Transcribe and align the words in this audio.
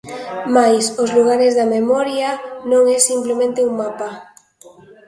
Mais 0.55 0.83
'Os 0.91 1.09
lugares 1.17 1.53
da 1.59 1.71
memoria' 1.77 2.33
non 2.71 2.83
é 2.95 2.97
simplemente 3.11 3.59
un 3.67 3.71
mapa. 3.81 4.09